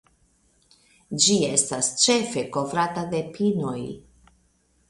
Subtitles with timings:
[1.25, 3.79] Ĝi estas ĉefe kovrata de pinoj.